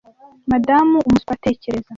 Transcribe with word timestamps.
madamu 0.51 0.95
umuswa 1.07 1.33
tekereza 1.45 1.89